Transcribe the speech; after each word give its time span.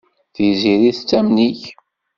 Tiziri 0.33 0.91
tettamen-ik. 0.97 1.61